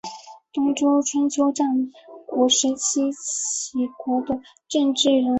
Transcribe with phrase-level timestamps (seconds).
[0.51, 1.91] 东周春秋战
[2.25, 5.29] 国时期齐国的政治人物。